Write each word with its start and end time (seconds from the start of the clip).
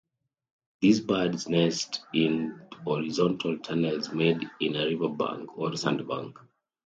These 0.79 1.01
birds 1.01 1.47
nest 1.47 2.01
in 2.11 2.59
horizontal 2.83 3.59
tunnels 3.59 4.11
made 4.11 4.49
in 4.59 4.75
a 4.75 4.85
river 4.87 5.09
bank 5.09 5.55
or 5.59 5.77
sand 5.77 6.07
bank. 6.07 6.39